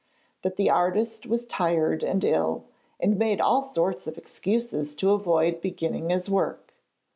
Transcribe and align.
But 0.41 0.55
the 0.55 0.67
artist 0.67 1.27
was 1.27 1.45
tired 1.45 2.03
and 2.03 2.25
ill, 2.25 2.63
and 2.99 3.19
made 3.19 3.39
all 3.39 3.61
sorts 3.61 4.07
of 4.07 4.17
excuses 4.17 4.95
to 4.95 5.11
avoid 5.11 5.61
beginning 5.61 6.09
his 6.09 6.27
work. 6.27 6.73